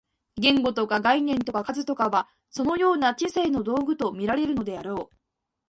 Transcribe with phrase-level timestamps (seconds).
[0.37, 5.15] 言語とか概念とか数とかは、そのような知性の道具と見られるであろう。